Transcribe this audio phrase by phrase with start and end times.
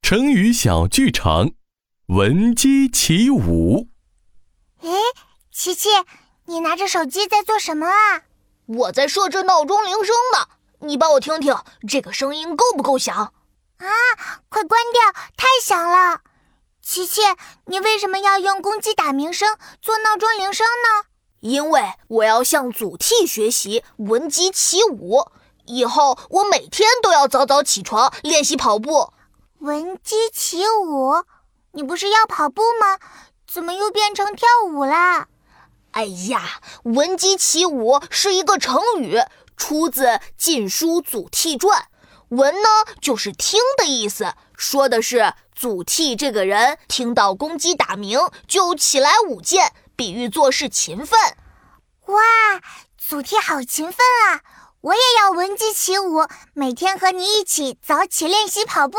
[0.00, 1.50] 成语小剧场，
[2.06, 3.88] 闻鸡起舞。
[4.80, 4.88] 哎，
[5.52, 5.90] 琪琪，
[6.46, 8.22] 你拿着手机在做什么啊？
[8.64, 10.48] 我在设置闹钟铃声呢。
[10.80, 11.54] 你帮我听听，
[11.86, 13.34] 这个声音够不够响？
[13.76, 13.86] 啊，
[14.48, 16.22] 快关掉，太响了！
[16.80, 17.20] 琪琪，
[17.66, 21.08] 你为什么要用公鸡打鸣声做闹钟铃声呢？
[21.40, 25.30] 因为我要向祖逖学习闻鸡起舞，
[25.68, 29.12] 以后我每天都要早早起床练习跑步。
[29.60, 31.24] 闻鸡起舞，
[31.72, 32.98] 你不是要跑步吗？
[33.46, 35.28] 怎么又变成跳舞啦？
[35.92, 39.18] 哎呀，闻鸡起舞是一个成语，
[39.56, 41.80] 出自《晋书·祖逖传》。
[42.28, 42.68] 闻呢，
[43.00, 51.18] 就是听的意思，说的是祖逖这个人听到公鸡打鸣就起来舞剑，比喻做事勤奋。
[52.06, 52.20] 哇，
[52.98, 53.96] 祖逖好勤奋
[54.26, 54.42] 啊！
[54.80, 56.24] 我也要闻鸡起舞，
[56.54, 58.96] 每天和你一起早起练习跑步。